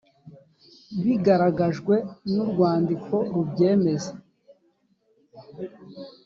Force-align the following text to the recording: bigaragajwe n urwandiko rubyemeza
bigaragajwe 1.05 1.95
n 2.33 2.35
urwandiko 2.43 3.15
rubyemeza 3.33 4.11